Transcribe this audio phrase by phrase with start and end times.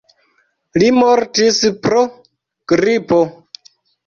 [0.83, 2.01] Li mortis pro
[2.75, 3.21] gripo.